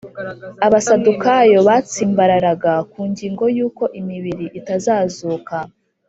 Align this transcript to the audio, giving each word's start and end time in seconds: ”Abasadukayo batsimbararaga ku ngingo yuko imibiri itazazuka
”Abasadukayo 0.67 1.57
batsimbararaga 1.67 2.73
ku 2.91 3.01
ngingo 3.11 3.43
yuko 3.55 3.83
imibiri 3.99 4.45
itazazuka 4.59 5.55